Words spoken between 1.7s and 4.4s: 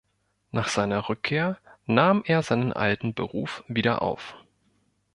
nahm er seinen alten Beruf wieder auf.